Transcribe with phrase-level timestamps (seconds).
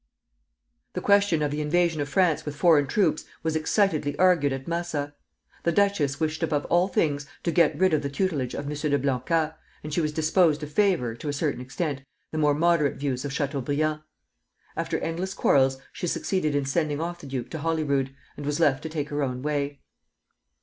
[0.93, 5.13] The question of the invasion of France with foreign troops was excitedly argued at Massa.
[5.61, 8.73] The duchess wished above all things to get rid of the tutelage of M.
[8.75, 9.51] de Blancas,
[9.83, 12.01] and she was disposed to favor, to a certain extent,
[12.31, 14.01] the more moderate views of Chateaubriand.
[14.75, 18.81] After endless quarrels she succeeded in sending off the duke to Holyrood, and was left
[18.81, 19.81] to take her own way.